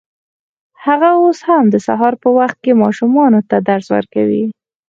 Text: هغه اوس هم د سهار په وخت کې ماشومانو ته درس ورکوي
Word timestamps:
هغه 0.85 1.09
اوس 1.21 1.39
هم 1.49 1.65
د 1.69 1.75
سهار 1.87 2.13
په 2.23 2.29
وخت 2.37 2.57
کې 2.63 2.79
ماشومانو 2.83 3.39
ته 3.49 3.57
درس 3.69 3.87
ورکوي 3.95 4.43